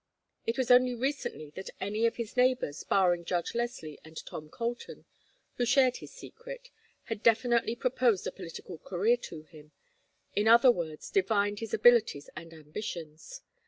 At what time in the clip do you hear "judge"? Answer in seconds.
3.23-3.53